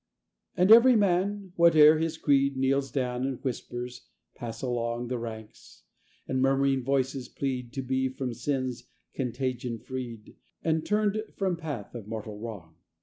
And 0.57 0.71
every 0.71 0.95
man, 0.95 1.53
whate'er 1.57 1.99
his 1.99 2.17
creed, 2.17 2.57
Kneels 2.57 2.89
down, 2.91 3.23
and 3.23 3.39
whispers 3.43 4.07
pass 4.33 4.63
along 4.63 5.09
The 5.09 5.19
ranks, 5.19 5.83
and 6.27 6.41
murmuring 6.41 6.83
voices 6.83 7.29
plead 7.29 7.71
To 7.73 7.83
be 7.83 8.09
from 8.09 8.33
sin's 8.33 8.87
contagion 9.13 9.77
freed 9.77 10.37
And 10.63 10.83
turned 10.83 11.21
from 11.35 11.55
path 11.55 11.93
of 11.93 12.07
mortal 12.07 12.39
wrong. 12.39 12.77